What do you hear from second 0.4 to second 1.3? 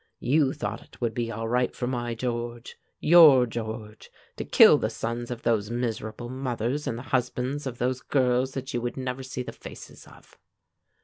thought it would be